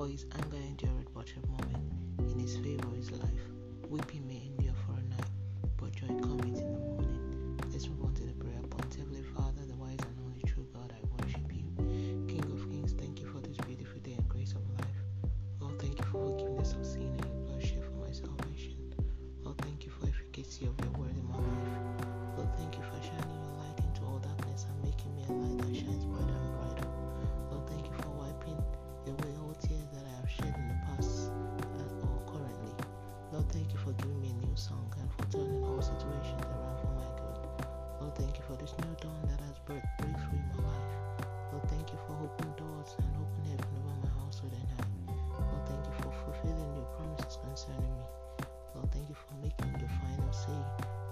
For 0.00 0.08
his 0.08 0.24
anger 0.32 0.56
endureth 0.56 1.12
but 1.12 1.30
a 1.36 1.46
moment, 1.46 1.92
in 2.32 2.38
his 2.38 2.56
favor 2.56 2.88
is 2.96 3.10
life. 3.10 3.44
Weeping 3.90 4.26
may 4.26 4.46
endure 4.46 4.72
for 4.86 4.92
a 4.92 5.02
night, 5.02 5.28
but 5.76 5.92
joy 5.92 6.06
cometh 6.06 6.56
in 6.58 6.72
the 6.72 6.78
morning. 6.78 7.60
Let's 7.70 7.86
move 7.86 8.04
on 8.04 8.14
to 8.14 8.24
the 8.24 8.32
prayer 8.32 8.62
point. 8.70 8.94
Heavenly 8.94 9.22
Father, 9.36 9.60
the 9.68 9.74
wise 9.74 9.98
and 10.00 10.16
only 10.24 10.42
true 10.46 10.66
God, 10.72 10.94
I 10.96 11.22
worship 11.22 11.52
you. 11.52 11.66
King 12.26 12.44
of 12.50 12.70
kings, 12.70 12.94
thank 12.94 13.20
you 13.20 13.26
for 13.26 13.40
this 13.40 13.58
beautiful 13.58 14.00
day 14.00 14.14
and 14.14 14.26
grace 14.26 14.52
of 14.52 14.66
life. 14.70 14.96
Lord, 15.60 15.78
thank 15.78 15.98
you 15.98 16.04
for 16.06 16.30
forgiveness 16.30 16.72
of 16.72 16.86
sin 16.86 17.09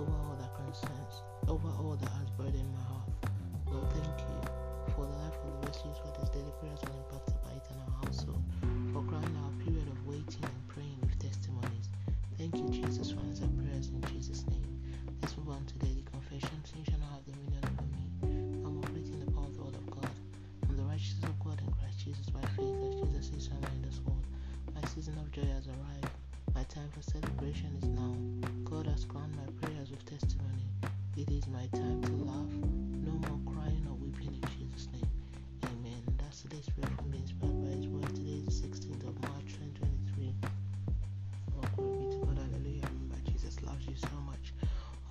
over 0.00 0.10
all 0.10 0.36
that 0.40 0.54
concerns, 0.54 1.22
over 1.48 1.68
all 1.78 1.96
that 2.00 2.10
has 2.18 2.30
burdened 2.30 2.72
my 2.74 2.82
heart. 2.82 3.08
Lord, 3.70 3.86
thank 3.94 4.18
you 4.26 4.38
for 4.94 5.06
the 5.06 5.16
life 5.22 5.38
of 5.38 5.60
the 5.60 5.66
rescues 5.66 5.98
for 6.02 6.10
this 6.18 6.30
daily 6.30 6.50
prayers 6.58 6.80
will 6.82 6.98
impacted 7.06 7.38
by 7.46 7.52
it 7.54 7.66
in 7.70 7.78
our 7.78 7.94
household, 8.02 8.42
for 8.92 9.02
crowning 9.06 9.38
our 9.38 9.54
period 9.62 9.86
of 9.86 9.98
waiting 10.06 10.42
and 10.42 10.68
praying 10.68 10.98
with 11.02 11.14
testimonies. 11.22 11.88
Thank 12.38 12.58
you, 12.58 12.68
Jesus, 12.74 13.14
for 13.14 13.20
answered 13.30 13.54
prayers 13.54 13.88
in 13.94 14.02
Jesus' 14.10 14.42
name. 14.50 14.66
Let's 15.22 15.36
move 15.38 15.54
on 15.54 15.62
to 15.62 15.74
daily 15.78 16.04
confession. 16.10 16.58
Sin 16.66 16.82
shall 16.84 16.98
not 16.98 17.14
have 17.14 17.26
dominion 17.30 17.62
over 17.62 17.86
me. 17.94 18.02
I'm 18.66 18.78
operating 18.82 19.22
the 19.22 19.30
power 19.30 19.46
of 19.46 19.54
the 19.54 19.62
word 19.62 19.78
of 19.78 19.86
God. 19.90 20.10
I'm 20.68 20.76
the 20.76 20.82
righteousness 20.90 21.30
of 21.30 21.38
God 21.38 21.62
in 21.62 21.70
Christ 21.78 22.02
Jesus 22.02 22.26
by 22.34 22.42
faith, 22.58 22.74
as 22.82 22.94
Jesus 23.06 23.30
is 23.30 23.44
somewhere 23.46 23.70
in 23.78 23.82
this 23.86 24.02
world. 24.02 24.26
My 24.74 24.82
season 24.90 25.14
of 25.22 25.30
joy 25.30 25.46
has 25.54 25.70
arrived. 25.70 26.10
My 26.54 26.66
time 26.66 26.90
for 26.90 27.02
celebration 27.02 27.70
is 27.78 27.88
now. 27.94 28.03
Has 29.12 29.30
my 29.36 29.46
prayers 29.60 29.90
with 29.90 30.04
testimony. 30.06 30.64
It 31.16 31.30
is 31.30 31.46
my 31.46 31.66
time 31.76 32.00
to 32.02 32.12
laugh. 32.24 32.52
No 33.04 33.12
more 33.28 33.40
crying 33.54 33.84
or 33.86 33.94
weeping 34.00 34.32
in 34.32 34.42
Jesus' 34.56 34.88
name. 34.92 35.06
Amen. 35.64 36.02
That's 36.18 36.42
today's 36.42 36.66
prayer 36.72 36.90
from 36.96 37.10
being 37.10 37.22
inspired 37.22 37.60
by 37.62 37.70
His 37.76 37.86
word. 37.86 38.08
Today 38.16 38.40
is 38.48 38.62
the 38.62 38.68
16th 38.68 39.04
of 39.06 39.14
March 39.28 39.54
2023. 40.16 40.34
Oh, 41.52 41.68
glory 41.76 41.98
be 42.00 42.10
to 42.10 42.18
God. 42.26 42.38
Hallelujah. 42.48 42.88
Remember, 42.96 43.20
Jesus 43.30 43.60
loves 43.62 43.86
you 43.86 43.94
so 43.94 44.16
much. 44.24 44.54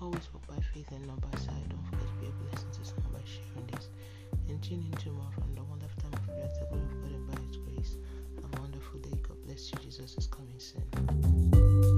Always 0.02 0.26
walk 0.34 0.44
by 0.48 0.60
faith 0.74 0.90
and 0.90 1.06
not 1.06 1.20
by 1.22 1.38
sight. 1.38 1.64
Don't 1.70 1.86
forget 1.86 2.08
to 2.10 2.16
be 2.18 2.26
a 2.26 2.34
blessing 2.44 2.72
to 2.74 2.82
someone 2.84 3.14
by 3.14 3.24
sharing 3.24 3.66
this. 3.72 3.88
And 4.50 4.60
tune 4.60 4.84
in 4.84 4.96
tomorrow 4.98 5.32
from 5.38 5.54
the 5.54 5.64
wonderful 5.64 6.02
time 6.02 6.12
of 6.12 6.22
prayer 6.26 6.50
the 6.60 6.66
glory 6.66 6.82
of 6.82 6.98
God 6.98 7.14
and 7.14 7.26
by 7.30 7.38
His 7.46 7.56
grace. 7.62 7.94
Have 8.42 8.52
a 8.58 8.60
wonderful 8.60 8.98
day. 9.00 9.16
God 9.22 9.38
bless 9.46 9.70
you. 9.70 9.78
Jesus 9.86 10.18
is 10.18 10.26
coming 10.26 10.58
soon. 10.58 11.93